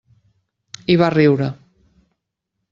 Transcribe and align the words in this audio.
I 0.95 0.95
va 1.03 1.11
riure. 1.15 1.53